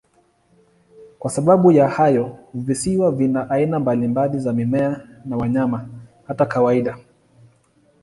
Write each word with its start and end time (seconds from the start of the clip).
Kwa 1.19 1.31
sababu 1.31 1.71
ya 1.71 1.87
hayo, 1.87 2.37
visiwa 2.53 3.11
vina 3.11 3.49
aina 3.49 3.79
mbalimbali 3.79 4.39
za 4.39 4.53
mimea 4.53 5.07
na 5.25 5.37
wanyama, 5.37 5.87
hata 6.27 6.45
kawaida. 6.45 6.97